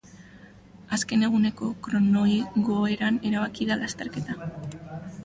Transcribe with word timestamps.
Azken 0.95 1.25
eguneko 1.27 1.69
kronoigoeran 1.87 3.21
erabaki 3.31 3.69
da 3.73 3.79
lasterketa. 3.83 4.39